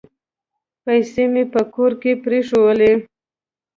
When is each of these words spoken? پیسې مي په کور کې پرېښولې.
پیسې 0.83 1.23
مي 1.33 1.43
په 1.53 1.61
کور 1.73 1.91
کې 2.01 2.11
پرېښولې. 2.23 2.91